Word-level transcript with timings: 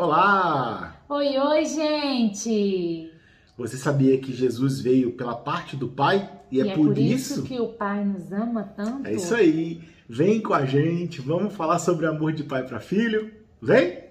Olá! 0.00 0.94
Oi, 1.08 1.36
oi, 1.36 1.64
gente! 1.64 3.12
Você 3.56 3.76
sabia 3.76 4.16
que 4.16 4.32
Jesus 4.32 4.80
veio 4.80 5.10
pela 5.10 5.34
parte 5.34 5.74
do 5.74 5.88
Pai 5.88 6.30
e, 6.52 6.58
E 6.58 6.60
é, 6.60 6.72
por, 6.72 6.96
isso? 6.96 7.42
que 7.42 7.58
o 7.58 7.70
Pai 7.70 8.04
nos 8.04 8.30
ama 8.30 8.62
tanto. 8.62 9.08
É 9.08 9.14
isso 9.14 9.34
aí. 9.34 9.82
Vem 10.08 10.40
com 10.40 10.54
a 10.54 10.64
gente, 10.64 11.20
vamos 11.20 11.52
falar 11.52 11.80
sobre 11.80 12.06
amor 12.06 12.32
de 12.32 12.44
pai 12.44 12.64
para 12.64 12.78
filho. 12.78 13.28
Vem! 13.60 14.04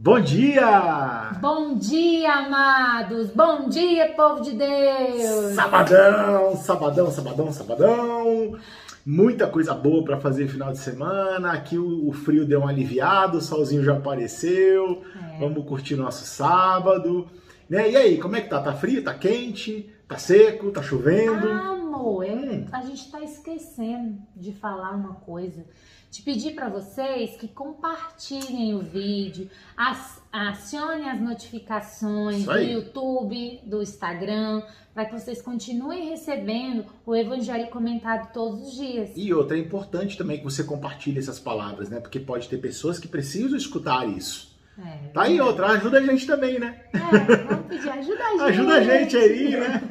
Bom 0.00 0.20
dia! 0.20 1.32
Bom 1.40 1.74
dia, 1.74 2.32
amados! 2.32 3.30
Bom 3.30 3.68
dia, 3.68 4.12
povo 4.14 4.40
de 4.40 4.52
Deus! 4.52 5.56
Sabadão, 5.56 6.54
sabadão, 6.54 7.10
sabadão, 7.10 7.52
sabadão. 7.52 8.56
Muita 9.04 9.48
coisa 9.48 9.74
boa 9.74 10.04
para 10.04 10.20
fazer 10.20 10.46
final 10.46 10.70
de 10.70 10.78
semana. 10.78 11.50
Aqui 11.50 11.76
o, 11.76 12.08
o 12.08 12.12
frio 12.12 12.46
deu 12.46 12.60
um 12.60 12.68
aliviado, 12.68 13.38
o 13.38 13.40
solzinho 13.40 13.82
já 13.82 13.94
apareceu. 13.94 15.02
É. 15.34 15.40
Vamos 15.40 15.66
curtir 15.66 15.96
nosso 15.96 16.24
sábado. 16.24 17.26
Né? 17.68 17.90
E 17.90 17.96
aí, 17.96 18.18
como 18.18 18.36
é 18.36 18.40
que 18.40 18.50
tá? 18.50 18.60
Tá 18.60 18.74
frio? 18.74 19.02
Tá 19.02 19.14
quente? 19.14 19.90
Tá 20.06 20.16
seco? 20.16 20.70
Tá 20.70 20.80
chovendo? 20.80 21.48
Ah, 21.48 21.74
amor, 21.98 22.24
eu- 22.26 22.36
Hum. 22.36 22.66
a 22.72 22.80
gente 22.82 23.10
tá 23.10 23.20
esquecendo 23.22 24.18
de 24.36 24.52
falar 24.52 24.92
uma 24.92 25.14
coisa. 25.14 25.64
De 26.10 26.22
pedir 26.22 26.54
para 26.54 26.70
vocês 26.70 27.36
que 27.36 27.46
compartilhem 27.48 28.74
o 28.74 28.80
vídeo, 28.80 29.50
as, 29.76 30.22
acionem 30.32 31.08
as 31.10 31.20
notificações 31.20 32.44
do. 32.46 32.56
YouTube, 32.58 33.60
do 33.66 33.82
Instagram, 33.82 34.62
para 34.94 35.04
que 35.04 35.12
vocês 35.12 35.42
continuem 35.42 36.08
recebendo 36.08 36.86
o 37.04 37.14
Evangelho 37.14 37.68
comentado 37.68 38.32
todos 38.32 38.68
os 38.68 38.74
dias. 38.74 39.10
E 39.14 39.34
outra, 39.34 39.56
é 39.58 39.60
importante 39.60 40.16
também 40.16 40.38
que 40.38 40.44
você 40.44 40.64
compartilhe 40.64 41.18
essas 41.18 41.38
palavras, 41.38 41.90
né? 41.90 42.00
Porque 42.00 42.18
pode 42.18 42.48
ter 42.48 42.56
pessoas 42.56 42.98
que 42.98 43.06
precisam 43.06 43.56
escutar 43.56 44.08
isso. 44.08 44.56
É, 44.78 45.08
Tá 45.08 45.22
aí 45.22 45.38
outra, 45.40 45.66
ajuda 45.72 45.98
a 45.98 46.02
gente 46.06 46.26
também, 46.26 46.58
né? 46.58 46.84
É, 46.94 47.36
vamos 47.44 47.66
pedir 47.66 47.90
ajuda 47.90 48.24
a 48.24 48.30
gente. 48.30 48.42
Ajuda 48.48 48.74
a 48.74 48.82
gente 48.82 49.16
aí, 49.16 49.50
né? 49.50 49.82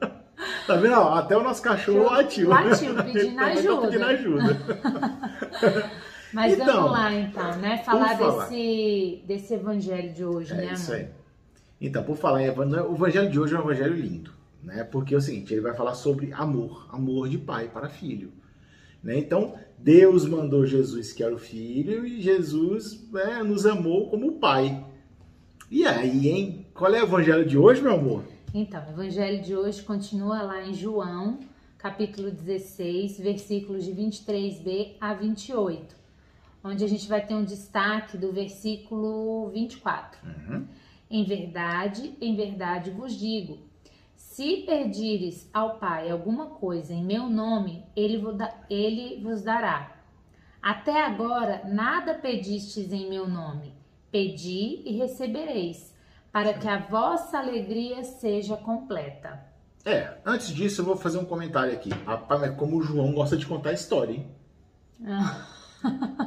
Tá 0.66 0.76
vendo? 0.76 0.94
Até 0.94 1.36
o 1.36 1.42
nosso 1.42 1.62
cachorro 1.62 2.04
latiu. 2.04 2.48
Latiu, 2.48 2.94
pedindo 2.94 2.96
também 2.96 3.34
tá 3.36 3.46
ajuda. 3.46 3.86
pedindo 3.88 4.04
ajuda. 4.04 5.90
Mas 6.32 6.54
Então, 6.54 6.66
vamos 6.66 6.90
lá 6.90 7.14
então, 7.14 7.56
né? 7.58 7.78
Falar, 7.78 8.18
falar. 8.18 8.48
Desse, 8.48 9.22
desse 9.26 9.54
evangelho 9.54 10.12
de 10.12 10.24
hoje, 10.24 10.52
É 10.52 10.56
né, 10.56 10.72
isso 10.72 10.92
amor? 10.92 11.04
aí. 11.04 11.08
Então, 11.80 12.02
por 12.02 12.16
falar 12.16 12.42
em 12.42 12.46
evangelho, 12.46 12.90
o 12.90 12.94
evangelho 12.94 13.30
de 13.30 13.38
hoje 13.38 13.54
é 13.54 13.58
um 13.58 13.62
evangelho 13.62 13.94
lindo, 13.94 14.32
né? 14.62 14.82
Porque 14.84 15.14
é 15.14 15.18
o 15.18 15.20
seguinte, 15.20 15.52
ele 15.54 15.60
vai 15.60 15.74
falar 15.74 15.94
sobre 15.94 16.32
amor, 16.32 16.88
amor 16.92 17.28
de 17.28 17.38
pai 17.38 17.68
para 17.72 17.88
filho. 17.88 18.32
Né? 19.02 19.18
Então, 19.18 19.54
Deus 19.78 20.26
mandou 20.26 20.66
Jesus, 20.66 21.12
que 21.12 21.22
era 21.22 21.34
o 21.34 21.38
filho, 21.38 22.04
e 22.06 22.20
Jesus 22.20 23.08
né, 23.12 23.42
nos 23.42 23.64
amou 23.66 24.10
como 24.10 24.32
pai. 24.40 24.84
E 25.70 25.86
aí, 25.86 26.28
hein? 26.28 26.66
Qual 26.74 26.92
é 26.94 27.00
o 27.00 27.06
evangelho 27.06 27.44
de 27.44 27.56
hoje, 27.56 27.82
meu 27.82 27.94
amor? 27.94 28.22
Então, 28.58 28.82
o 28.86 28.90
evangelho 28.90 29.42
de 29.42 29.54
hoje 29.54 29.82
continua 29.82 30.40
lá 30.40 30.66
em 30.66 30.72
João, 30.72 31.40
capítulo 31.76 32.30
16, 32.30 33.20
versículos 33.20 33.84
de 33.84 33.92
23b 33.92 34.94
a 34.98 35.12
28, 35.12 35.94
onde 36.64 36.82
a 36.82 36.88
gente 36.88 37.06
vai 37.06 37.20
ter 37.20 37.34
um 37.34 37.44
destaque 37.44 38.16
do 38.16 38.32
versículo 38.32 39.50
24. 39.50 40.18
Uhum. 40.26 40.66
Em 41.10 41.22
verdade, 41.22 42.16
em 42.18 42.34
verdade 42.34 42.90
vos 42.92 43.12
digo: 43.12 43.58
se 44.14 44.62
pedires 44.62 45.50
ao 45.52 45.78
Pai 45.78 46.10
alguma 46.10 46.46
coisa 46.46 46.94
em 46.94 47.04
meu 47.04 47.28
nome, 47.28 47.84
ele, 47.94 48.22
ele 48.70 49.22
vos 49.22 49.42
dará. 49.42 50.00
Até 50.62 51.04
agora 51.04 51.60
nada 51.66 52.14
pedistes 52.14 52.90
em 52.90 53.06
meu 53.06 53.28
nome. 53.28 53.74
Pedi 54.10 54.80
e 54.86 54.96
recebereis, 54.96 55.94
para 56.36 56.52
que 56.52 56.68
a 56.68 56.76
vossa 56.76 57.38
alegria 57.38 58.04
seja 58.04 58.58
completa. 58.58 59.42
É, 59.86 60.18
antes 60.22 60.48
disso 60.48 60.82
eu 60.82 60.84
vou 60.84 60.94
fazer 60.94 61.16
um 61.16 61.24
comentário 61.24 61.72
aqui. 61.72 61.88
Rapaz, 62.04 62.38
mas 62.38 62.54
como 62.56 62.76
o 62.76 62.82
João 62.82 63.14
gosta 63.14 63.38
de 63.38 63.46
contar 63.46 63.72
história, 63.72 64.12
hein? 64.12 64.26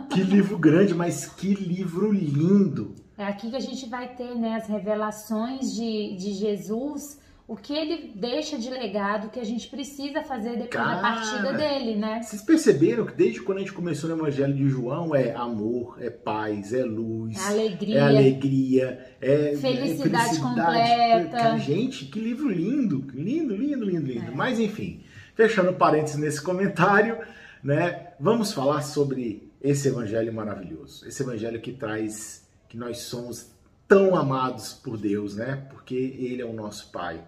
Que 0.09 0.23
livro 0.23 0.57
grande, 0.57 0.95
mas 0.95 1.27
que 1.27 1.53
livro 1.53 2.11
lindo. 2.11 2.95
É 3.19 3.25
aqui 3.25 3.51
que 3.51 3.55
a 3.55 3.59
gente 3.59 3.87
vai 3.87 4.15
ter 4.15 4.33
né, 4.33 4.55
as 4.55 4.67
revelações 4.67 5.71
de, 5.75 6.15
de 6.15 6.33
Jesus, 6.33 7.19
o 7.49 7.55
que 7.55 7.73
ele 7.73 8.11
deixa 8.15 8.59
de 8.59 8.69
legado 8.69 9.31
que 9.31 9.39
a 9.39 9.43
gente 9.43 9.67
precisa 9.69 10.21
fazer 10.21 10.51
depois 10.51 10.69
Cara, 10.69 10.95
da 10.97 11.01
partida 11.01 11.53
dele, 11.53 11.95
né? 11.95 12.21
Vocês 12.21 12.43
perceberam 12.43 13.07
que 13.07 13.13
desde 13.15 13.41
quando 13.41 13.57
a 13.57 13.61
gente 13.61 13.73
começou 13.73 14.07
no 14.07 14.15
Evangelho 14.17 14.53
de 14.53 14.69
João 14.69 15.15
é 15.15 15.33
amor, 15.33 15.97
é 15.99 16.11
paz, 16.11 16.71
é 16.71 16.83
luz, 16.83 17.35
É 17.43 17.47
alegria. 17.49 17.97
é 17.97 18.01
alegria, 18.01 19.15
é 19.19 19.55
Felicidade 19.55 20.35
é 20.37 20.39
completa. 20.39 21.29
Cara, 21.37 21.57
gente, 21.57 22.05
que 22.05 22.19
livro 22.19 22.47
lindo, 22.47 23.03
lindo, 23.15 23.55
lindo, 23.55 23.83
lindo, 23.83 24.11
É. 24.11 24.13
lindo. 24.13 24.35
Mas 24.35 24.59
enfim, 24.59 25.01
fechando 25.33 25.73
parênteses 25.73 26.17
nesse 26.19 26.41
comentário, 26.43 27.17
né? 27.63 28.09
Vamos 28.19 28.53
falar 28.53 28.83
sobre 28.83 29.51
esse 29.59 29.87
Evangelho 29.87 30.31
maravilhoso, 30.31 31.07
esse 31.07 31.23
Evangelho 31.23 31.59
que 31.59 31.71
traz 31.73 32.47
que 32.67 32.77
nós 32.77 32.99
somos 32.99 33.49
tão 33.87 34.15
amados 34.15 34.71
por 34.71 34.95
Deus, 34.99 35.35
né? 35.35 35.65
Porque 35.71 35.95
Ele 35.95 36.43
é 36.43 36.45
o 36.45 36.53
nosso 36.53 36.91
Pai. 36.91 37.19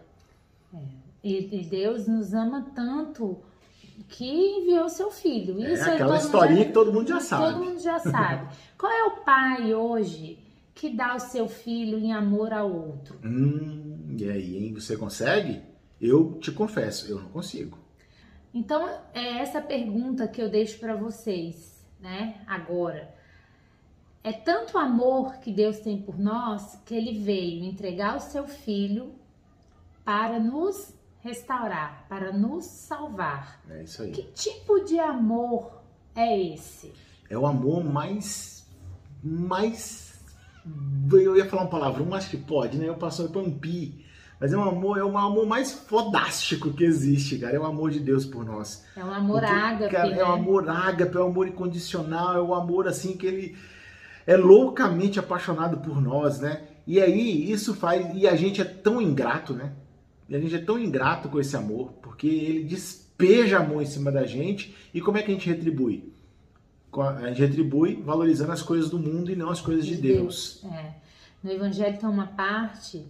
E, 1.24 1.60
e 1.60 1.66
Deus 1.66 2.08
nos 2.08 2.34
ama 2.34 2.68
tanto 2.74 3.40
que 4.08 4.26
enviou 4.26 4.90
seu 4.90 5.12
filho. 5.12 5.62
É 5.64 5.74
Isso 5.74 5.84
aí 5.88 5.96
aquela 5.96 6.18
historinha 6.18 6.60
já- 6.60 6.66
que 6.66 6.72
todo 6.74 6.92
mundo 6.94 7.08
já 7.08 7.20
sabe. 7.20 7.54
Todo 7.54 7.64
mundo 7.64 7.80
já 7.80 8.00
sabe. 8.00 8.56
Qual 8.78 8.92
é 8.92 9.04
o 9.06 9.18
pai 9.24 9.74
hoje 9.74 10.40
que 10.74 10.90
dá 10.90 11.16
o 11.16 11.20
seu 11.20 11.48
filho 11.48 12.00
em 12.00 12.12
amor 12.12 12.52
ao 12.52 12.72
outro? 12.74 13.20
Hum, 13.24 14.16
e 14.18 14.30
aí, 14.30 14.58
hein? 14.58 14.74
Você 14.74 14.98
consegue? 14.98 15.62
Eu 16.00 16.40
te 16.40 16.52
confesso, 16.52 17.10
eu 17.12 17.20
não 17.20 17.30
consigo. 17.30 17.78
Então, 18.54 18.90
é 19.14 19.38
essa 19.38 19.62
pergunta 19.62 20.28
que 20.28 20.42
eu 20.42 20.50
deixo 20.50 20.80
para 20.80 20.96
vocês, 20.96 21.86
né? 22.00 22.42
Agora. 22.48 23.14
É 24.24 24.32
tanto 24.32 24.78
amor 24.78 25.38
que 25.38 25.52
Deus 25.52 25.80
tem 25.80 26.00
por 26.02 26.20
nós 26.20 26.80
que 26.86 26.94
ele 26.94 27.18
veio 27.20 27.64
entregar 27.64 28.18
o 28.18 28.20
seu 28.20 28.48
filho 28.48 29.14
para 30.12 30.38
nos 30.40 30.94
restaurar, 31.22 32.06
para 32.10 32.34
nos 32.34 32.66
salvar. 32.66 33.62
É 33.70 33.84
isso 33.84 34.04
aí. 34.04 34.12
Que 34.12 34.24
tipo 34.24 34.84
de 34.84 35.00
amor 35.00 35.82
é 36.14 36.54
esse? 36.54 36.92
É 37.30 37.38
o 37.38 37.48
amor 37.48 37.82
mais. 37.82 38.68
mais. 39.24 40.22
Eu 41.14 41.38
ia 41.38 41.46
falar 41.46 41.64
um 41.64 41.68
palavrão, 41.68 42.06
mas 42.06 42.28
que 42.28 42.36
pode, 42.36 42.78
né? 42.78 42.90
Eu 42.90 42.96
passo 42.96 43.30
por 43.30 43.42
um 43.42 43.58
pi. 43.58 44.06
Mas 44.38 44.52
é 44.52 44.58
um 44.58 44.64
amor, 44.64 44.98
é 44.98 45.04
o 45.04 45.18
amor 45.18 45.46
mais 45.46 45.72
fodástico 45.72 46.74
que 46.74 46.84
existe, 46.84 47.38
cara. 47.38 47.56
É 47.56 47.60
o 47.60 47.66
amor 47.66 47.90
de 47.90 48.02
Deus 48.02 48.26
por 48.26 48.44
nós. 48.44 48.84
É 48.98 49.06
um 49.06 49.14
amor 49.14 49.40
Porque, 49.40 49.56
ágape, 49.56 49.92
cara, 49.94 50.10
né? 50.10 50.20
É 50.20 50.26
o 50.26 50.34
amor 50.34 50.70
ágape, 50.70 51.16
é 51.16 51.20
o 51.22 51.28
amor 51.28 51.48
incondicional, 51.48 52.36
é 52.36 52.42
o 52.42 52.54
amor 52.54 52.86
assim 52.86 53.16
que 53.16 53.26
ele 53.26 53.58
é 54.28 54.36
loucamente 54.36 55.20
apaixonado 55.20 55.78
por 55.78 56.02
nós, 56.02 56.42
né? 56.42 56.68
E 56.86 57.00
aí 57.00 57.50
isso 57.50 57.74
faz. 57.74 58.14
E 58.14 58.28
a 58.28 58.36
gente 58.36 58.60
é 58.60 58.66
tão 58.66 59.02
ingrato, 59.02 59.54
né? 59.54 59.72
E 60.32 60.36
a 60.36 60.40
gente 60.40 60.56
é 60.56 60.60
tão 60.60 60.80
ingrato 60.80 61.28
com 61.28 61.42
esse 61.42 61.58
amor, 61.58 61.92
porque 62.02 62.26
ele 62.26 62.64
despeja 62.64 63.60
amor 63.60 63.82
em 63.84 63.86
cima 63.86 64.10
da 64.10 64.26
gente. 64.26 64.74
E 64.94 65.02
como 65.02 65.18
é 65.18 65.22
que 65.22 65.30
a 65.30 65.34
gente 65.34 65.50
retribui? 65.50 66.10
A 66.94 67.10
a 67.10 67.28
gente 67.28 67.42
retribui 67.42 68.02
valorizando 68.02 68.54
as 68.54 68.62
coisas 68.62 68.90
do 68.90 68.98
mundo 68.98 69.30
e 69.30 69.36
não 69.36 69.50
as 69.50 69.60
coisas 69.60 69.86
de, 69.86 69.98
Deus. 69.98 70.64
É. 70.64 70.94
No 71.44 71.52
Evangelho 71.52 71.98
tem 71.98 72.08
uma 72.08 72.28
parte 72.28 73.06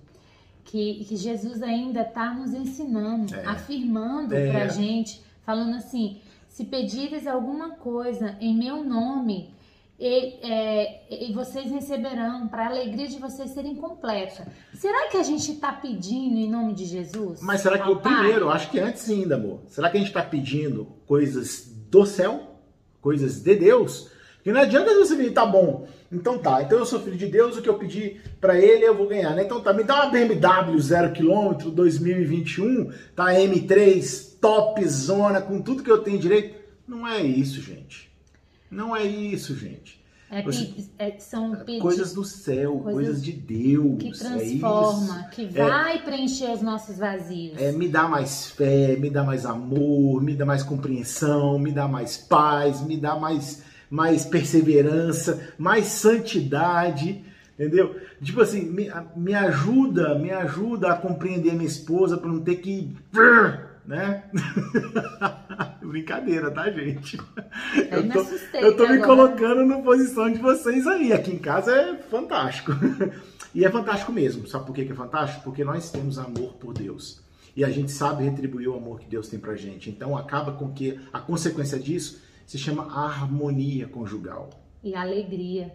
que, 0.66 1.06
que 1.06 1.16
Jesus 1.16 1.62
ainda 1.62 2.02
está 2.02 2.34
nos 2.34 2.54
ensinando, 2.56 3.36
É. 3.36 3.46
afirmando 3.46 4.34
É. 4.34 4.52
pra 4.52 4.68
gente, 4.68 5.22
falando 5.46 5.76
assim: 5.76 6.20
se 6.50 6.66
pedires 6.66 7.28
alguma 7.28 7.72
coisa 7.76 8.36
em 8.42 8.58
meu 8.58 8.84
nome, 8.84 9.54
e, 10.02 10.40
é, 10.42 11.28
e 11.30 11.32
vocês 11.32 11.72
receberão, 11.72 12.48
para 12.48 12.64
a 12.64 12.70
alegria 12.70 13.08
de 13.08 13.20
vocês 13.20 13.52
serem 13.52 13.76
completa. 13.76 14.48
Será 14.74 15.08
que 15.10 15.18
a 15.18 15.22
gente 15.22 15.52
está 15.52 15.72
pedindo 15.72 16.40
em 16.40 16.50
nome 16.50 16.74
de 16.74 16.86
Jesus? 16.86 17.40
Mas 17.40 17.62
será 17.62 17.78
que 17.78 17.88
o 17.88 17.98
primeiro, 17.98 18.50
acho 18.50 18.72
que 18.72 18.80
antes 18.80 19.08
ainda, 19.08 19.36
amor. 19.36 19.60
Será 19.68 19.92
que 19.92 19.98
a 19.98 20.00
gente 20.00 20.10
está 20.10 20.24
pedindo 20.24 20.88
coisas 21.06 21.72
do 21.88 22.04
céu? 22.04 22.58
Coisas 23.00 23.44
de 23.44 23.56
Deus? 23.56 24.10
Porque 24.38 24.52
não 24.52 24.62
adianta 24.62 24.92
você 24.96 25.16
vir, 25.16 25.34
tá 25.34 25.46
bom. 25.46 25.88
Então 26.12 26.40
tá, 26.40 26.64
então 26.64 26.80
eu 26.80 26.86
sou 26.86 27.00
filho 27.00 27.16
de 27.16 27.28
Deus, 27.28 27.56
o 27.56 27.62
que 27.62 27.70
eu 27.70 27.78
pedi 27.78 28.20
pra 28.42 28.60
ele 28.60 28.84
eu 28.84 28.98
vou 28.98 29.08
ganhar, 29.08 29.36
né? 29.36 29.44
Então 29.44 29.62
tá, 29.62 29.72
me 29.72 29.84
dá 29.84 30.04
uma 30.04 30.12
BMW 30.12 30.78
0km 30.78 31.72
2021, 31.72 32.92
tá 33.16 33.26
M3, 33.28 34.40
top 34.42 34.84
zona, 34.88 35.42
com 35.42 35.62
tudo 35.62 35.84
que 35.84 35.92
eu 35.92 36.00
tenho 36.00 36.18
direito. 36.18 36.60
Não 36.88 37.08
é 37.08 37.22
isso, 37.22 37.62
gente. 37.62 38.11
Não 38.72 38.96
é 38.96 39.04
isso, 39.04 39.54
gente. 39.56 40.02
É, 40.34 40.42
Você- 40.44 40.74
é- 40.98 41.20
são 41.20 41.52
pedidos 41.58 41.82
Coisas 41.82 42.14
do 42.14 42.24
céu, 42.24 42.78
coisas, 42.78 42.94
coisas 42.94 43.22
de 43.22 43.34
Deus. 43.34 43.98
que 44.00 44.08
é 44.08 44.12
transforma, 44.12 45.20
isso. 45.20 45.30
que 45.32 45.46
vai 45.48 46.02
preencher 46.06 46.50
os 46.52 46.62
nossos 46.62 46.98
vazios. 46.98 47.62
É, 47.62 47.74
me 47.74 47.90
dá 47.90 48.08
mais 48.08 48.50
fé, 48.50 48.96
me 48.96 49.10
dá 49.10 49.26
mais 49.26 49.46
amor, 49.46 50.24
me 50.24 50.34
dá 50.34 50.46
mais 50.46 50.64
compreensão, 50.64 51.60
me 51.60 51.74
dá 51.74 51.86
mais 51.86 52.16
paz, 52.16 52.80
me 52.82 52.96
dá 52.96 53.18
mais, 53.20 53.62
mais 53.90 54.24
perseverança, 54.24 55.54
mais 55.58 55.88
santidade, 55.88 57.26
entendeu? 57.60 57.94
Tipo 58.24 58.40
assim, 58.40 58.62
me, 58.62 58.90
me 59.18 59.34
ajuda, 59.34 60.18
me 60.18 60.32
ajuda 60.32 60.94
a 60.94 60.96
compreender 60.98 61.54
minha 61.54 61.68
esposa 61.68 62.18
para 62.18 62.30
não 62.32 62.40
ter 62.40 62.56
que, 62.56 62.96
né? 63.86 64.24
Brincadeira, 65.82 66.52
tá, 66.52 66.70
gente? 66.72 67.18
Eu 67.92 67.98
Eu 67.98 68.04
me 68.04 68.12
tô, 68.12 68.20
assustei 68.22 68.64
eu 68.64 68.78
tô 68.78 68.88
me 68.88 69.00
colocando 69.02 69.66
na 69.66 69.80
posição 69.80 70.32
de 70.32 70.40
vocês 70.40 70.88
aí. 70.88 71.12
Aqui 71.12 71.32
em 71.32 71.40
casa 71.40 71.72
é 71.76 71.98
fantástico. 71.98 72.72
E 73.54 73.66
é 73.66 73.70
fantástico 73.70 74.14
mesmo. 74.14 74.48
Sabe 74.48 74.66
por 74.66 74.74
que 74.74 74.86
que 74.86 74.94
é 74.94 74.96
fantástico? 74.96 75.44
Porque 75.44 75.62
nós 75.62 75.92
temos 75.92 76.18
amor 76.18 76.54
por 76.54 76.74
Deus. 76.74 77.22
E 77.54 77.66
a 77.66 77.70
gente 77.70 77.92
sabe 77.92 78.24
retribuir 78.24 78.70
o 78.70 78.78
amor 78.78 79.02
que 79.02 79.06
Deus 79.08 79.28
tem 79.28 79.38
pra 79.38 79.58
gente. 79.58 79.90
Então 79.90 80.16
acaba 80.18 80.54
com 80.54 80.72
que 80.72 80.98
a 81.12 81.20
consequência 81.20 81.78
disso 81.78 82.22
se 82.48 82.58
chama 82.58 82.84
harmonia 82.98 83.90
conjugal. 83.90 84.50
e 84.82 84.96
alegria. 84.96 85.74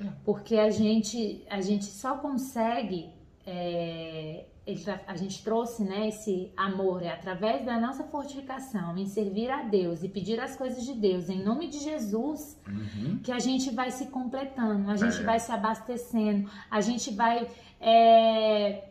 É. 0.00 0.06
Porque 0.24 0.56
a 0.56 0.70
gente, 0.70 1.44
a 1.50 1.60
gente 1.60 1.84
só 1.84 2.16
consegue, 2.16 3.10
é, 3.46 4.46
ele 4.70 4.84
a 5.06 5.16
gente 5.16 5.42
trouxe 5.42 5.82
né, 5.84 6.08
esse 6.08 6.50
amor 6.56 7.02
é 7.02 7.10
através 7.10 7.64
da 7.64 7.78
nossa 7.80 8.04
fortificação 8.04 8.96
em 8.96 9.06
servir 9.06 9.50
a 9.50 9.62
Deus 9.62 10.02
e 10.02 10.08
pedir 10.08 10.40
as 10.40 10.56
coisas 10.56 10.84
de 10.84 10.94
Deus 10.94 11.28
em 11.28 11.42
nome 11.42 11.68
de 11.68 11.78
Jesus, 11.78 12.58
Uhum. 12.66 13.18
que 13.22 13.32
a 13.32 13.38
gente 13.38 13.70
vai 13.74 13.90
se 13.90 14.06
completando, 14.06 14.90
a 14.90 14.96
gente 14.96 15.18
É. 15.20 15.22
vai 15.22 15.38
se 15.40 15.50
abastecendo, 15.52 16.50
a 16.70 16.80
gente 16.80 17.12
vai. 17.14 17.46
é, 17.80 18.84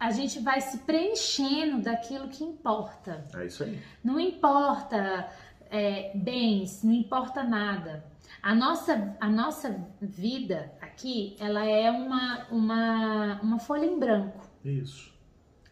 a 0.00 0.10
gente 0.12 0.38
vai 0.40 0.60
se 0.60 0.78
preenchendo 0.78 1.82
daquilo 1.82 2.28
que 2.28 2.44
importa. 2.44 3.26
É 3.34 3.46
isso 3.46 3.64
aí. 3.64 3.82
Não 4.04 4.20
importa 4.20 5.28
é, 5.70 6.12
bens, 6.14 6.82
não 6.84 6.92
importa 6.92 7.42
nada. 7.42 8.04
A 8.40 8.54
nossa, 8.54 9.16
a 9.20 9.28
nossa 9.28 9.84
vida 10.00 10.72
aqui, 10.80 11.34
ela 11.40 11.64
é 11.64 11.90
uma, 11.90 12.46
uma, 12.50 13.40
uma 13.42 13.58
folha 13.58 13.86
em 13.86 13.98
branco, 13.98 14.47
Isso. 14.70 15.12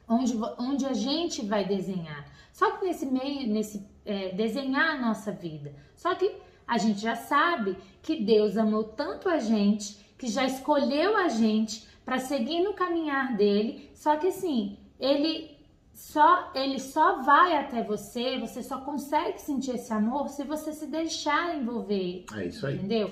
onde, 0.08 0.34
onde 0.58 0.86
a 0.86 0.92
gente 0.94 1.44
vai 1.44 1.64
desenhar. 1.66 2.24
Só 2.52 2.70
que 2.72 2.86
nesse 2.86 3.06
meio, 3.06 3.46
nesse 3.52 3.84
é, 4.04 4.30
desenhar 4.34 4.94
a 4.96 4.98
nossa 4.98 5.32
vida. 5.32 5.74
Só 5.94 6.14
que 6.14 6.32
a 6.66 6.78
gente 6.78 7.00
já 7.00 7.14
sabe 7.16 7.76
que 8.02 8.24
Deus 8.24 8.56
amou 8.56 8.84
tanto 8.84 9.28
a 9.28 9.38
gente, 9.38 9.98
que 10.18 10.28
já 10.28 10.44
escolheu 10.44 11.16
a 11.16 11.28
gente 11.28 11.86
para 12.04 12.18
seguir 12.18 12.62
no 12.62 12.72
caminhar 12.72 13.36
dele. 13.36 13.90
Só 13.94 14.16
que 14.16 14.28
assim, 14.28 14.78
ele 14.98 15.54
só 15.92 16.50
ele 16.54 16.78
só 16.78 17.22
vai 17.22 17.56
até 17.56 17.82
você, 17.82 18.38
você 18.38 18.62
só 18.62 18.80
consegue 18.82 19.40
sentir 19.40 19.72
esse 19.76 19.92
amor 19.92 20.28
se 20.28 20.44
você 20.44 20.72
se 20.72 20.86
deixar 20.86 21.56
envolver, 21.56 22.24
É 22.34 22.46
isso 22.46 22.66
aí. 22.66 22.76
entendeu? 22.76 23.10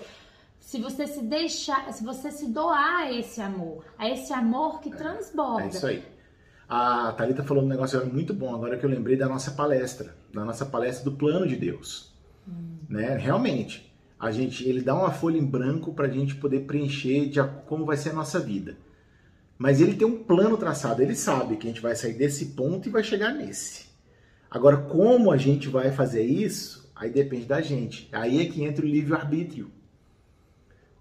Se 0.65 0.81
você 0.81 1.07
se 1.07 1.23
deixar, 1.23 1.93
se 1.93 2.03
você 2.03 2.31
se 2.31 2.49
doar 2.49 3.03
a 3.03 3.13
esse 3.13 3.41
amor, 3.41 3.85
a 3.99 4.09
esse 4.09 4.33
amor 4.33 4.81
que 4.81 4.91
transborda. 4.91 5.67
É 5.67 5.69
isso 5.69 5.87
aí. 5.87 6.03
A 6.67 7.13
Thalita 7.13 7.45
falou 7.45 7.63
um 7.63 7.69
negócio 7.69 8.05
muito 8.07 8.33
bom 8.33 8.55
agora 8.55 8.79
que 8.79 8.85
eu 8.85 8.91
lembrei 8.91 9.15
da 9.15 9.29
nossa 9.29 9.51
palestra, 9.51 10.17
da 10.33 10.43
nossa 10.43 10.65
palestra 10.65 11.05
do 11.05 11.17
plano 11.17 11.47
de 11.47 11.55
Deus. 11.55 12.13
Né? 12.89 13.15
Realmente, 13.15 13.95
a 14.19 14.31
gente, 14.31 14.67
ele 14.67 14.81
dá 14.81 14.95
uma 14.95 15.11
folha 15.11 15.37
em 15.37 15.45
branco 15.45 15.93
para 15.93 16.07
a 16.07 16.11
gente 16.11 16.35
poder 16.35 16.61
preencher 16.61 17.29
de 17.29 17.41
como 17.67 17.85
vai 17.85 17.99
ser 17.99 18.11
a 18.11 18.15
nossa 18.15 18.41
vida. 18.41 18.77
Mas 19.59 19.83
ele 19.83 19.95
tem 19.95 20.09
um 20.09 20.25
plano 20.25 20.57
traçado, 20.57 21.03
ele 21.03 21.15
sabe 21.15 21.57
que 21.57 21.67
a 21.69 21.71
gente 21.71 21.83
vai 21.83 21.95
sair 21.95 22.15
desse 22.15 22.47
ponto 22.47 22.89
e 22.89 22.91
vai 22.91 23.05
chegar 23.05 23.35
nesse. 23.35 23.87
Agora, 24.51 24.79
como 24.79 25.31
a 25.31 25.37
gente 25.37 25.69
vai 25.69 25.93
fazer 25.93 26.25
isso, 26.25 26.91
aí 26.97 27.11
depende 27.11 27.45
da 27.45 27.61
gente. 27.61 28.09
Aí 28.13 28.41
é 28.41 28.47
que 28.47 28.65
entra 28.65 28.85
o 28.85 28.89
livre-arbítrio. 28.89 29.71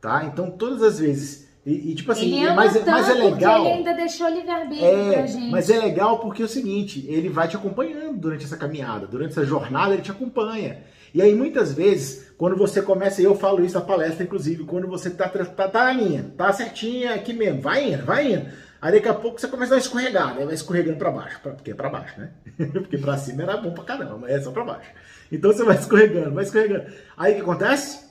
Tá? 0.03 0.25
Então, 0.25 0.51
todas 0.51 0.83
as 0.83 0.99
vezes. 0.99 1.47
E, 1.65 1.91
e, 1.91 1.95
tipo 1.95 2.11
assim, 2.11 2.43
ele 2.43 2.53
mas, 2.53 2.73
mas 2.85 3.09
é 3.09 3.13
legal. 3.13 3.29
porque 3.61 3.67
ele 3.69 3.77
ainda 3.77 3.93
deixou 3.93 4.27
livre-arbítrio 4.27 4.85
É, 4.85 5.13
pra 5.13 5.25
gente. 5.27 5.49
mas 5.49 5.69
é 5.69 5.79
legal 5.79 6.19
porque 6.19 6.41
é 6.41 6.45
o 6.45 6.49
seguinte, 6.49 7.05
ele 7.07 7.29
vai 7.29 7.47
te 7.47 7.55
acompanhando 7.55 8.17
durante 8.17 8.43
essa 8.43 8.57
caminhada, 8.57 9.07
durante 9.07 9.31
essa 9.31 9.45
jornada 9.45 9.93
ele 9.93 10.01
te 10.01 10.11
acompanha. 10.11 10.79
E 11.13 11.21
aí 11.21 11.33
muitas 11.33 11.71
vezes, 11.73 12.33
quando 12.37 12.57
você 12.57 12.81
começa, 12.81 13.21
e 13.21 13.23
eu 13.23 13.33
falo 13.33 13.63
isso 13.63 13.75
na 13.75 13.85
palestra 13.85 14.25
inclusive, 14.25 14.65
quando 14.65 14.89
você 14.89 15.09
tá, 15.09 15.29
tá, 15.29 15.69
tá 15.69 15.93
linha, 15.93 16.33
tá 16.37 16.51
certinha 16.51 17.13
aqui 17.13 17.31
mesmo, 17.31 17.61
vai 17.61 17.93
indo, 17.93 18.03
vai 18.03 18.33
indo. 18.33 18.45
Aí 18.81 18.91
daqui 18.91 19.07
a 19.07 19.13
pouco 19.13 19.39
você 19.39 19.47
começa 19.47 19.67
a 19.73 19.75
dar 19.75 19.75
uma 19.77 19.85
escorregada, 19.85 20.39
aí 20.41 20.45
vai 20.45 20.53
escorregando 20.55 20.97
pra 20.97 21.11
baixo, 21.11 21.39
pra- 21.41 21.53
porque 21.53 21.71
é 21.71 21.73
pra 21.73 21.87
baixo, 21.87 22.19
né? 22.19 22.31
porque 22.73 22.97
pra 22.97 23.15
cima 23.15 23.43
era 23.43 23.55
bom 23.55 23.71
pra 23.71 23.85
caramba, 23.85 24.17
mas 24.19 24.31
é 24.31 24.41
só 24.41 24.51
pra 24.51 24.65
baixo. 24.65 24.89
Então 25.31 25.53
você 25.53 25.63
vai 25.63 25.77
escorregando, 25.77 26.31
vai 26.35 26.43
escorregando. 26.43 26.87
Aí 27.15 27.31
o 27.31 27.35
que 27.37 27.41
acontece? 27.41 28.02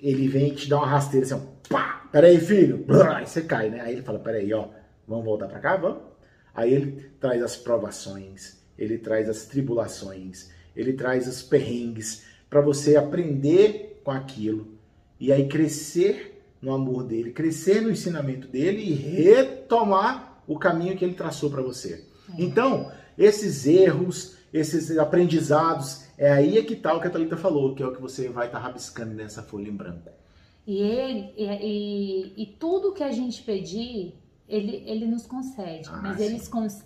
Ele 0.00 0.28
vem 0.28 0.54
te 0.54 0.68
dar 0.68 0.78
uma 0.78 0.86
rasteira 0.86 1.26
assim, 1.26 1.34
ó, 1.34 1.40
pá, 1.68 2.08
peraí, 2.12 2.38
filho, 2.38 2.78
Blá, 2.78 3.18
aí 3.18 3.26
você 3.26 3.42
cai, 3.42 3.70
né? 3.70 3.80
Aí 3.80 3.94
ele 3.94 4.02
fala, 4.02 4.18
peraí, 4.18 4.52
ó, 4.52 4.68
vamos 5.06 5.24
voltar 5.24 5.48
pra 5.48 5.58
cá, 5.58 5.76
vamos? 5.76 6.02
Aí 6.54 6.72
ele 6.72 7.10
traz 7.20 7.42
as 7.42 7.56
provações, 7.56 8.58
ele 8.78 8.98
traz 8.98 9.28
as 9.28 9.44
tribulações, 9.44 10.50
ele 10.74 10.92
traz 10.92 11.26
os 11.26 11.42
perrengues 11.42 12.24
para 12.48 12.60
você 12.60 12.96
aprender 12.96 14.00
com 14.04 14.10
aquilo 14.10 14.76
e 15.18 15.32
aí 15.32 15.48
crescer 15.48 16.42
no 16.60 16.72
amor 16.72 17.04
dele, 17.04 17.32
crescer 17.32 17.80
no 17.80 17.90
ensinamento 17.90 18.48
dele 18.48 18.82
e 18.82 18.92
retomar 18.92 20.42
o 20.46 20.58
caminho 20.58 20.96
que 20.96 21.04
ele 21.04 21.14
traçou 21.14 21.50
para 21.50 21.62
você. 21.62 22.04
Então, 22.38 22.90
esses 23.18 23.66
erros, 23.66 24.35
esses 24.58 24.96
aprendizados, 24.98 26.06
é 26.18 26.30
aí 26.32 26.58
é 26.58 26.62
que 26.62 26.76
tá 26.76 26.94
o 26.94 27.00
que 27.00 27.06
a 27.06 27.10
Thalita 27.10 27.36
falou, 27.36 27.74
que 27.74 27.82
é 27.82 27.86
o 27.86 27.92
que 27.94 28.00
você 28.00 28.28
vai 28.28 28.46
estar 28.46 28.58
rabiscando 28.58 29.14
nessa 29.14 29.42
folha 29.42 29.68
em 29.68 29.76
branco. 29.76 30.10
E 30.66 30.78
ele 30.80 31.32
e, 31.36 31.44
e- 31.44 32.42
e 32.42 32.46
tudo 32.58 32.92
que 32.92 33.02
a 33.02 33.12
gente 33.12 33.42
pedir, 33.42 34.14
ele, 34.48 34.82
ele 34.86 35.06
nos 35.06 35.26
concede. 35.26 35.88
Ah, 35.92 36.00
mas 36.02 36.20
ele, 36.20 36.40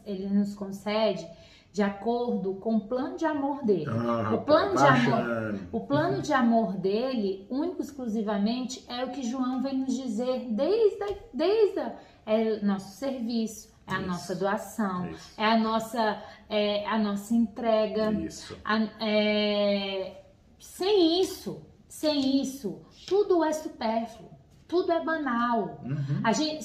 ele 0.06 0.28
nos 0.28 0.54
concede 0.54 1.26
de 1.72 1.82
acordo 1.82 2.54
com 2.54 2.76
o 2.76 2.80
plano 2.80 3.16
de 3.16 3.24
amor 3.24 3.64
dele. 3.64 3.86
Ah, 3.88 4.34
o 4.34 4.42
plano 4.42 4.76
de 4.76 4.82
amor. 4.82 5.60
O 5.72 5.80
plano 5.80 6.20
de 6.20 6.32
amor 6.32 6.72
dele, 6.76 7.46
único 7.48 7.80
e 7.80 7.84
exclusivamente, 7.84 8.84
é 8.88 9.04
o 9.04 9.10
que 9.10 9.22
João 9.22 9.62
vem 9.62 9.78
nos 9.78 9.96
dizer 9.96 10.46
desde, 10.50 11.16
desde 11.32 11.80
é 12.26 12.58
o 12.60 12.66
nosso 12.66 12.96
serviço, 12.96 13.69
é 13.92 13.96
a 13.96 14.00
Isso. 14.00 14.08
nossa 14.08 14.34
doação, 14.34 15.10
Isso. 15.10 15.32
é 15.36 15.44
a 15.44 15.56
nossa, 15.58 16.22
é 16.48 16.86
a 16.86 16.98
nossa 16.98 17.34
entrega. 17.34 18.12
Isso. 18.12 18.56
A- 18.64 18.88
é, 19.00 20.22
sem 20.58 21.20
isso, 21.20 21.62
sem 21.88 22.40
isso, 22.42 22.80
tudo 23.06 23.44
é 23.44 23.52
supérfluo, 23.52 24.30
tudo 24.68 24.92
é 24.92 25.04
banal. 25.04 25.80
Uhum. 25.84 26.20
A 26.22 26.32
gente, 26.32 26.64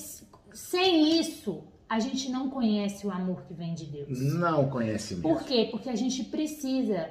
sem 0.54 1.20
isso, 1.20 1.64
a 1.90 2.00
gente 2.00 2.30
não 2.32 2.50
conhece 2.50 3.06
o 3.06 3.12
amor 3.12 3.44
que 3.44 3.54
vem 3.54 3.74
de 3.74 3.86
Deus. 3.86 4.20
Não 4.34 4.70
conhece 4.70 5.16
mesmo. 5.16 5.30
Por 5.30 5.44
quê? 5.46 5.68
Porque 5.72 5.90
a 5.90 5.96
gente 5.96 6.24
precisa 6.26 7.10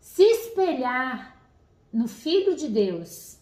se 0.00 0.22
espelhar 0.22 1.36
no 1.92 2.06
Filho 2.08 2.54
de 2.56 2.68
Deus 2.68 3.38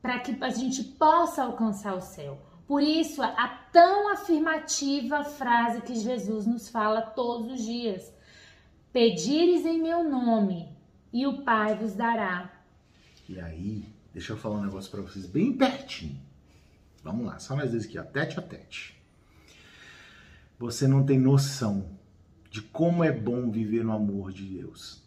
para 0.00 0.20
que 0.20 0.36
a 0.42 0.50
gente 0.50 0.84
possa 0.84 1.42
alcançar 1.42 1.94
o 1.96 2.00
céu. 2.00 2.38
Por 2.66 2.82
isso, 2.82 3.22
a 3.22 3.48
tão 3.70 4.12
afirmativa 4.12 5.22
frase 5.22 5.82
que 5.82 5.94
Jesus 5.94 6.46
nos 6.46 6.68
fala 6.68 7.00
todos 7.00 7.52
os 7.52 7.64
dias: 7.64 8.12
Pedires 8.92 9.64
em 9.64 9.80
meu 9.80 10.02
nome, 10.02 10.68
e 11.12 11.26
o 11.26 11.42
Pai 11.42 11.76
vos 11.76 11.94
dará. 11.94 12.52
E 13.28 13.40
aí, 13.40 13.84
deixa 14.12 14.32
eu 14.32 14.36
falar 14.36 14.56
um 14.56 14.64
negócio 14.64 14.90
pra 14.90 15.00
vocês 15.00 15.26
bem 15.26 15.52
pertinho. 15.52 16.20
Vamos 17.04 17.26
lá, 17.26 17.38
só 17.38 17.54
nós 17.54 17.70
dois 17.70 17.84
aqui, 17.84 17.98
ó, 17.98 18.02
tete 18.02 18.38
a 18.38 18.42
tete. 18.42 19.00
Você 20.58 20.88
não 20.88 21.04
tem 21.04 21.20
noção 21.20 21.96
de 22.50 22.62
como 22.62 23.04
é 23.04 23.12
bom 23.12 23.50
viver 23.50 23.84
no 23.84 23.92
amor 23.92 24.32
de 24.32 24.44
Deus. 24.44 25.02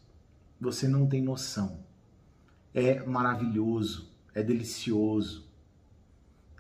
Você 0.61 0.87
não 0.87 1.07
tem 1.07 1.21
noção. 1.21 1.79
É 2.73 3.03
maravilhoso, 3.03 4.09
é 4.33 4.43
delicioso. 4.43 5.48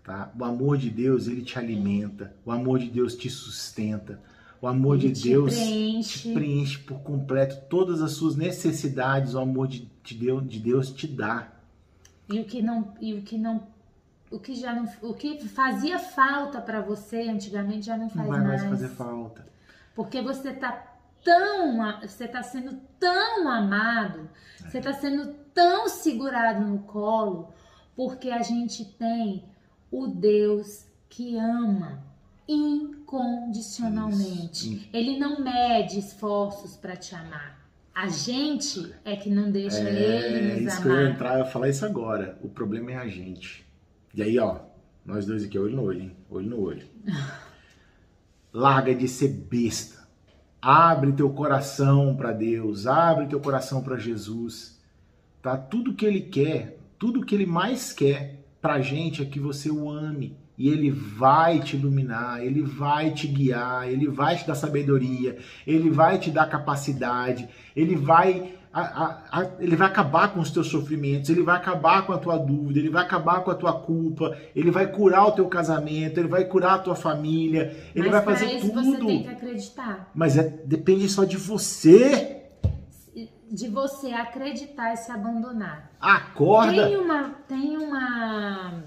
Tá? 0.09 0.31
O 0.39 0.43
amor 0.43 0.75
de 0.75 0.89
Deus, 0.89 1.27
ele 1.27 1.43
te 1.43 1.59
alimenta. 1.59 2.33
O 2.43 2.51
amor 2.51 2.79
de 2.79 2.89
Deus 2.89 3.13
te 3.15 3.29
sustenta. 3.29 4.19
O 4.59 4.65
amor 4.65 4.95
Ele 4.97 5.11
de 5.11 5.21
te 5.21 5.29
Deus 5.29 5.53
preenche. 5.53 6.19
te 6.29 6.33
preenche 6.33 6.79
por 6.79 7.01
completo 7.01 7.61
todas 7.69 8.01
as 8.01 8.13
suas 8.13 8.35
necessidades. 8.35 9.35
O 9.35 9.39
amor 9.39 9.67
de, 9.67 9.87
de 10.03 10.15
Deus, 10.15 10.49
de 10.49 10.59
Deus 10.59 10.91
te 10.91 11.05
dá. 11.05 11.53
E 12.27 12.39
o 12.39 12.45
que 12.45 12.59
não, 12.59 12.91
e 12.99 13.13
o 13.13 13.21
que 13.21 13.37
não, 13.37 13.67
o 14.31 14.39
que 14.39 14.55
já 14.55 14.73
não, 14.73 14.89
o 15.03 15.13
que 15.13 15.47
fazia 15.47 15.99
falta 15.99 16.59
para 16.59 16.81
você 16.81 17.29
antigamente 17.29 17.85
já 17.85 17.95
não 17.95 18.05
Não 18.05 18.09
faz 18.09 18.27
vai 18.27 18.39
mais 18.41 18.63
mais. 18.63 18.81
fazer 18.81 18.87
falta. 18.89 19.45
Porque 19.93 20.23
você 20.23 20.53
tá 20.53 20.91
tão, 21.23 21.77
você 22.01 22.27
tá 22.27 22.41
sendo 22.41 22.79
tão 22.99 23.47
amado, 23.47 24.27
você 24.57 24.81
tá 24.81 24.91
sendo 24.91 25.35
tão 25.53 25.87
segurado 25.87 26.65
no 26.65 26.79
colo 26.79 27.49
Porque 27.95 28.31
a 28.31 28.41
gente 28.41 28.85
tem 28.85 29.45
o 29.91 30.07
Deus 30.07 30.85
que 31.09 31.37
ama 31.37 32.03
incondicionalmente. 32.47 34.75
Isso. 34.75 34.89
Ele 34.93 35.17
não 35.19 35.43
mede 35.43 35.99
esforços 35.99 36.75
para 36.75 36.95
te 36.95 37.13
amar. 37.15 37.59
A 37.93 38.07
gente 38.07 38.93
é 39.03 39.15
que 39.15 39.29
não 39.29 39.51
deixa 39.51 39.79
É 39.79 39.91
ele 39.91 40.63
nos 40.63 40.73
isso 40.73 40.81
que 40.81 40.87
eu 40.87 40.93
ia 40.93 40.99
amar. 41.01 41.11
entrar, 41.11 41.33
eu 41.33 41.39
ia 41.39 41.45
falar 41.45 41.69
isso 41.69 41.85
agora. 41.85 42.37
O 42.41 42.49
problema 42.49 42.91
é 42.91 42.95
a 42.95 43.07
gente. 43.07 43.65
E 44.13 44.23
aí, 44.23 44.39
ó, 44.39 44.59
nós 45.05 45.25
dois 45.25 45.43
aqui, 45.43 45.59
olho 45.59 45.75
no 45.75 45.83
olho, 45.83 46.01
hein? 46.03 46.15
Olho 46.29 46.49
no 46.49 46.61
olho. 46.61 46.87
Larga 48.53 48.95
de 48.95 49.07
ser 49.07 49.29
besta. 49.29 50.07
Abre 50.61 51.11
teu 51.13 51.29
coração 51.29 52.15
para 52.15 52.31
Deus, 52.31 52.87
abre 52.87 53.27
teu 53.27 53.39
coração 53.39 53.81
para 53.81 53.97
Jesus. 53.97 54.79
Tá? 55.41 55.55
Tudo 55.57 55.93
que 55.93 56.05
ele 56.05 56.21
quer, 56.21 56.77
tudo 56.97 57.25
que 57.25 57.33
ele 57.33 57.45
mais 57.45 57.93
quer 57.93 58.43
pra 58.61 58.81
gente 58.81 59.21
é 59.21 59.25
que 59.25 59.39
você 59.39 59.69
o 59.69 59.89
ame. 59.89 60.35
E 60.57 60.67
ele 60.67 60.91
vai 60.91 61.59
te 61.61 61.77
iluminar, 61.77 62.43
ele 62.43 62.61
vai 62.61 63.11
te 63.11 63.27
guiar, 63.27 63.87
ele 63.89 64.09
vai 64.09 64.35
te 64.35 64.45
dar 64.45 64.55
sabedoria, 64.55 65.37
ele 65.65 65.89
vai 65.89 66.19
te 66.19 66.29
dar 66.29 66.47
capacidade, 66.47 67.47
ele 67.75 67.95
vai 67.95 68.55
a- 68.71 68.81
a- 68.81 69.23
a- 69.41 69.51
ele 69.59 69.75
vai 69.75 69.87
acabar 69.87 70.31
com 70.31 70.39
os 70.41 70.51
teus 70.51 70.67
sofrimentos, 70.67 71.27
ele 71.31 71.41
vai 71.41 71.55
acabar 71.55 72.05
com 72.05 72.11
a 72.13 72.19
tua 72.19 72.37
dúvida, 72.37 72.77
ele 72.77 72.89
vai 72.91 73.03
acabar 73.03 73.39
com 73.43 73.49
a 73.49 73.55
tua 73.55 73.73
culpa, 73.73 74.37
ele 74.55 74.69
vai 74.69 74.85
curar 74.85 75.25
o 75.27 75.31
teu 75.31 75.47
casamento, 75.47 76.19
ele 76.19 76.27
vai 76.27 76.45
curar 76.45 76.73
a 76.75 76.77
tua 76.79 76.93
família, 76.95 77.75
ele 77.95 78.09
Mas 78.09 78.11
vai 78.11 78.35
fazer 78.35 78.53
isso 78.57 78.67
tudo. 78.69 78.83
você 78.83 78.97
tem 78.97 79.23
que 79.23 79.29
acreditar. 79.29 80.11
Mas 80.13 80.37
é, 80.37 80.43
depende 80.65 81.09
só 81.09 81.23
de 81.23 81.35
você. 81.37 82.43
De 83.51 83.67
você 83.67 84.11
acreditar 84.11 84.93
e 84.93 84.97
se 84.97 85.11
abandonar. 85.11 85.91
Acorda. 85.99 86.87
Tem 86.87 86.97
uma. 86.97 87.29
Tem 87.47 87.77
uma 87.77 88.83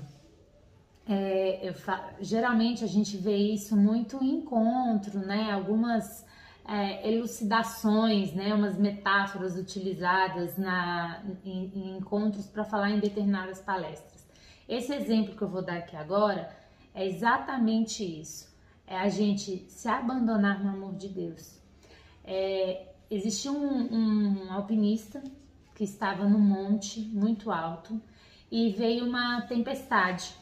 é, 1.06 1.72
fa- 1.74 2.10
geralmente 2.20 2.84
a 2.84 2.86
gente 2.86 3.16
vê 3.16 3.36
isso 3.36 3.76
muito 3.76 4.22
em 4.22 4.36
encontro, 4.36 5.18
né? 5.18 5.50
Algumas 5.50 6.24
é, 6.66 7.08
elucidações, 7.12 8.32
né? 8.32 8.54
Umas 8.54 8.78
metáforas 8.78 9.56
utilizadas 9.56 10.56
na, 10.56 11.22
em, 11.44 11.72
em 11.74 11.96
encontros 11.98 12.46
para 12.46 12.64
falar 12.64 12.90
em 12.90 13.00
determinadas 13.00 13.60
palestras. 13.60 14.26
Esse 14.68 14.94
exemplo 14.94 15.34
que 15.36 15.42
eu 15.42 15.48
vou 15.48 15.62
dar 15.62 15.78
aqui 15.78 15.96
agora 15.96 16.48
é 16.94 17.04
exatamente 17.06 18.04
isso. 18.20 18.50
É 18.86 18.96
a 18.96 19.08
gente 19.08 19.66
se 19.68 19.88
abandonar 19.88 20.62
no 20.62 20.70
amor 20.70 20.94
de 20.94 21.08
Deus. 21.08 21.60
É, 22.24 22.91
existia 23.14 23.52
um, 23.52 24.46
um 24.46 24.52
alpinista 24.52 25.22
que 25.74 25.84
estava 25.84 26.28
no 26.28 26.38
monte 26.38 27.00
muito 27.00 27.50
alto 27.50 28.00
e 28.50 28.70
veio 28.70 29.04
uma 29.04 29.42
tempestade 29.42 30.34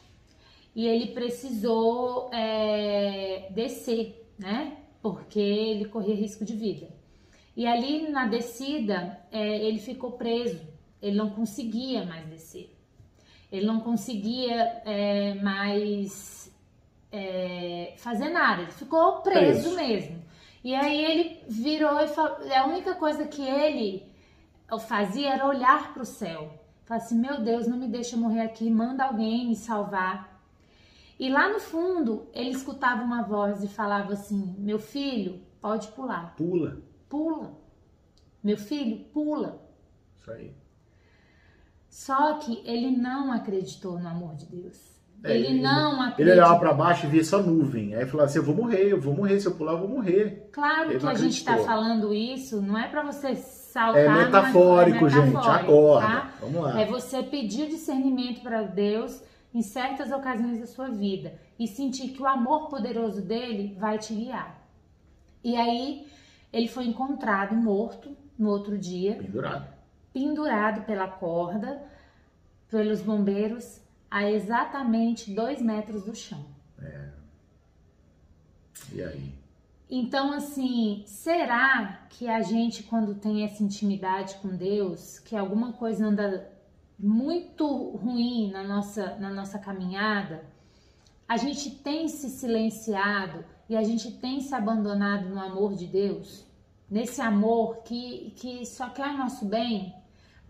e 0.75 0.87
ele 0.87 1.07
precisou 1.07 2.29
é, 2.33 3.49
descer, 3.51 4.31
né? 4.39 4.77
Porque 5.01 5.39
ele 5.39 5.85
corria 5.85 6.15
risco 6.15 6.45
de 6.45 6.53
vida. 6.53 6.87
E 7.55 7.67
ali 7.67 8.09
na 8.09 8.27
descida 8.27 9.19
é, 9.31 9.57
ele 9.65 9.79
ficou 9.79 10.13
preso, 10.13 10.61
ele 11.01 11.17
não 11.17 11.29
conseguia 11.29 12.05
mais 12.05 12.25
descer, 12.27 12.73
ele 13.51 13.65
não 13.65 13.81
conseguia 13.81 14.81
é, 14.85 15.33
mais 15.35 16.49
é, 17.11 17.93
fazer 17.97 18.29
nada, 18.29 18.61
ele 18.61 18.71
ficou 18.71 19.21
preso, 19.21 19.73
Preso. 19.73 19.75
mesmo. 19.75 20.20
E 20.63 20.75
aí 20.75 21.03
ele 21.03 21.43
virou 21.47 21.99
e 21.99 22.07
falou, 22.07 22.37
a 22.55 22.65
única 22.65 22.95
coisa 22.95 23.27
que 23.27 23.41
ele 23.41 24.05
fazia 24.87 25.33
era 25.33 25.47
olhar 25.47 25.93
para 25.93 26.03
o 26.03 26.05
céu. 26.05 26.59
Falar 26.85 26.99
assim, 26.99 27.19
meu 27.19 27.41
Deus, 27.41 27.67
não 27.67 27.77
me 27.77 27.87
deixa 27.87 28.17
morrer 28.17 28.41
aqui, 28.41 28.69
manda 28.69 29.05
alguém 29.05 29.47
me 29.47 29.55
salvar. 29.55 30.31
E 31.21 31.29
lá 31.29 31.47
no 31.53 31.59
fundo, 31.59 32.27
ele 32.33 32.49
escutava 32.49 33.03
uma 33.03 33.21
voz 33.21 33.63
e 33.63 33.67
falava 33.67 34.13
assim: 34.13 34.55
Meu 34.57 34.79
filho, 34.79 35.39
pode 35.61 35.87
pular. 35.89 36.35
Pula. 36.35 36.81
Pula. 37.07 37.55
Meu 38.43 38.57
filho, 38.57 39.05
pula. 39.13 39.61
Isso 40.17 40.31
aí. 40.31 40.55
Só 41.87 42.39
que 42.39 42.63
ele 42.65 42.89
não 42.97 43.31
acreditou 43.31 43.99
no 43.99 44.07
amor 44.07 44.33
de 44.35 44.47
Deus. 44.47 44.99
É, 45.23 45.35
ele, 45.35 45.47
ele- 45.47 45.61
não 45.61 45.93
Ele 45.93 46.01
acreditou. 46.11 46.33
olhava 46.33 46.59
pra 46.59 46.73
baixo 46.73 47.05
e 47.05 47.09
via 47.09 47.23
só 47.23 47.41
nuvem. 47.41 47.93
Aí 47.95 48.05
falava 48.07 48.27
assim: 48.29 48.39
eu 48.39 48.43
vou 48.43 48.55
morrer, 48.55 48.91
eu 48.91 48.99
vou 48.99 49.13
morrer. 49.13 49.39
Se 49.39 49.47
eu 49.47 49.53
pular, 49.55 49.73
eu 49.73 49.79
vou 49.79 49.87
morrer. 49.87 50.49
Claro 50.51 50.89
Ele 50.91 50.99
que 50.99 51.05
a 51.07 51.13
gente 51.13 51.37
está 51.37 51.57
falando 51.57 52.13
isso, 52.13 52.61
não 52.61 52.77
é 52.77 52.87
para 52.87 53.03
você 53.03 53.35
saltar. 53.35 54.01
É 54.01 54.07
mas 54.09 54.25
metafórico, 54.25 55.05
é 55.05 55.09
gente. 55.09 55.25
metafórico, 55.27 55.71
Acorda. 55.71 56.07
tá? 56.07 56.31
Vamos 56.41 56.61
lá. 56.63 56.81
É 56.81 56.85
você 56.85 57.21
pedir 57.23 57.67
discernimento 57.69 58.41
para 58.41 58.63
Deus 58.63 59.21
em 59.53 59.61
certas 59.61 60.11
ocasiões 60.11 60.59
da 60.59 60.65
sua 60.65 60.89
vida 60.89 61.33
e 61.59 61.67
sentir 61.67 62.09
que 62.09 62.21
o 62.21 62.25
amor 62.27 62.69
poderoso 62.69 63.21
dele 63.21 63.75
vai 63.79 63.97
te 63.99 64.13
guiar. 64.15 64.59
E 65.43 65.55
aí 65.55 66.07
ele 66.51 66.67
foi 66.67 66.85
encontrado 66.85 67.53
morto 67.55 68.15
no 68.39 68.49
outro 68.49 68.77
dia, 68.77 69.15
Pendurado. 69.15 69.65
pendurado 70.13 70.81
pela 70.85 71.07
corda 71.07 71.81
pelos 72.69 73.01
bombeiros 73.01 73.80
a 74.11 74.29
exatamente 74.29 75.33
dois 75.33 75.61
metros 75.61 76.03
do 76.03 76.13
chão. 76.13 76.45
E 78.91 79.01
aí? 79.01 79.33
Então, 79.89 80.33
assim, 80.33 81.03
será 81.05 82.05
que 82.09 82.27
a 82.27 82.41
gente, 82.41 82.83
quando 82.83 83.15
tem 83.15 83.43
essa 83.43 83.63
intimidade 83.63 84.35
com 84.35 84.49
Deus, 84.49 85.19
que 85.19 85.35
alguma 85.35 85.73
coisa 85.73 86.05
anda 86.05 86.49
muito 86.99 87.65
ruim 87.97 88.51
na 88.51 88.63
nossa, 88.63 89.15
na 89.15 89.29
nossa 89.29 89.57
caminhada, 89.57 90.43
a 91.27 91.37
gente 91.37 91.71
tem 91.71 92.07
se 92.07 92.29
silenciado 92.29 93.45
e 93.67 93.75
a 93.75 93.83
gente 93.83 94.11
tem 94.11 94.41
se 94.41 94.53
abandonado 94.53 95.29
no 95.29 95.39
amor 95.39 95.75
de 95.75 95.87
Deus? 95.87 96.45
Nesse 96.89 97.21
amor 97.21 97.83
que, 97.83 98.33
que 98.35 98.65
só 98.65 98.89
quer 98.89 99.07
o 99.07 99.17
nosso 99.17 99.45
bem? 99.45 99.93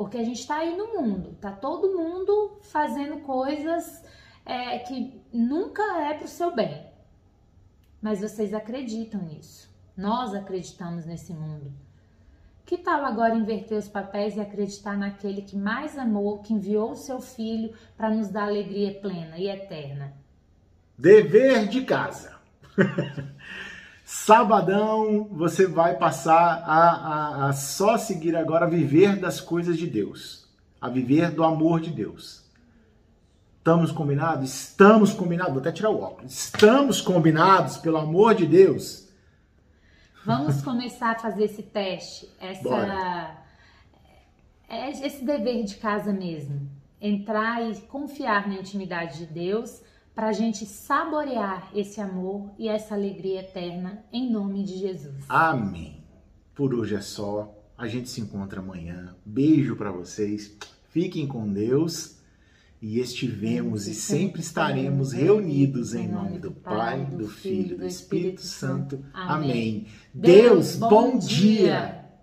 Porque 0.02 0.18
a 0.18 0.24
gente 0.24 0.40
está 0.40 0.58
aí 0.58 0.76
no 0.76 1.00
mundo, 1.00 1.38
tá 1.40 1.52
todo 1.52 1.96
mundo 1.96 2.58
fazendo 2.64 3.20
coisas 3.20 4.04
é, 4.44 4.80
que 4.80 5.22
nunca 5.32 5.84
é 6.02 6.16
pro 6.16 6.28
seu 6.28 6.56
bem. 6.56 6.88
Mas 8.02 8.20
vocês 8.20 8.52
acreditam 8.52 9.22
nisso. 9.22 9.70
Nós 9.96 10.34
acreditamos 10.34 11.06
nesse 11.06 11.36
mundo. 11.36 11.72
Que 12.66 12.80
tal 12.80 13.06
agora 13.06 13.36
inverter 13.36 13.78
os 13.78 13.88
papéis 13.88 14.36
e 14.36 14.40
acreditar 14.40 14.98
naquele 14.98 15.44
que 15.44 15.56
mais 15.56 15.96
amou, 15.96 16.40
que 16.40 16.52
enviou 16.52 16.94
o 16.94 16.96
seu 16.96 17.22
filho 17.22 17.72
para 17.96 18.10
nos 18.10 18.28
dar 18.28 18.46
alegria 18.46 19.00
plena 19.00 19.38
e 19.38 19.48
eterna? 19.48 20.14
Dever 20.98 21.68
de 21.68 21.84
casa. 21.84 22.40
Sabadão, 24.14 25.24
você 25.32 25.66
vai 25.66 25.96
passar 25.96 26.66
a, 26.66 26.90
a, 26.90 27.48
a 27.48 27.54
só 27.54 27.98
seguir 27.98 28.36
agora 28.36 28.66
a 28.66 28.70
viver 28.70 29.16
das 29.16 29.40
coisas 29.40 29.78
de 29.78 29.88
Deus, 29.88 30.50
a 30.82 30.90
viver 30.90 31.32
do 31.32 31.46
amor 31.46 31.80
de 31.80 31.92
Deus. 31.92 32.44
Estamos 33.60 33.90
combinados? 33.90 34.54
Estamos 34.54 35.14
combinados. 35.14 35.54
Vou 35.54 35.62
até 35.62 35.72
tirar 35.72 35.92
o 35.92 36.02
óculos. 36.02 36.30
Estamos 36.34 37.00
combinados, 37.00 37.78
pelo 37.78 37.96
amor 37.96 38.36
de 38.36 38.46
Deus. 38.46 39.08
Vamos 40.26 40.62
começar 40.62 41.12
a 41.12 41.20
fazer 41.20 41.46
esse 41.46 41.64
teste, 41.64 42.30
essa, 42.38 43.38
é- 44.68 44.90
esse 44.90 45.24
dever 45.24 45.64
de 45.64 45.76
casa 45.78 46.12
mesmo. 46.12 46.70
Entrar 47.00 47.62
e 47.64 47.80
confiar 47.84 48.46
na 48.46 48.56
intimidade 48.56 49.20
de 49.20 49.26
Deus 49.26 49.82
para 50.14 50.28
a 50.28 50.34
gente 50.34 50.66
saborear 50.66 51.70
esse 51.74 52.02
amor 52.02 52.52
e 52.58 52.68
essa 52.68 52.96
alegria 52.96 53.40
eterna 53.40 54.04
em 54.12 54.30
nome 54.30 54.64
de 54.64 54.78
Jesus. 54.78 55.26
Amém. 55.28 56.04
Por 56.54 56.74
hoje 56.74 56.96
é 56.96 57.02
só. 57.02 57.58
A 57.78 57.88
gente 57.88 58.10
se 58.10 58.22
encontra 58.22 58.60
amanhã. 58.60 59.16
Beijo 59.26 59.76
para 59.76 59.92
vocês. 59.92 60.56
Fiquem 60.90 61.28
com 61.28 61.52
Deus. 61.52 62.18
E 62.82 63.00
estivemos 63.00 63.88
e 63.88 63.94
sempre 63.94 64.42
estaremos 64.42 65.14
reunidos 65.14 65.94
em 65.94 66.08
nome 66.08 66.40
do 66.40 66.52
Pai, 66.52 67.06
do 67.06 67.28
Filho 67.28 67.76
e 67.76 67.78
do 67.78 67.86
Espírito 67.86 68.42
Santo. 68.42 69.06
Amém. 69.14 69.86
Deus, 70.12 70.76
bom 70.78 71.16
dia. 71.20 72.01